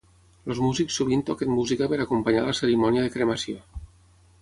[0.51, 3.63] Els músics sovint toquen música per acompanyar la cerimònia de cremació.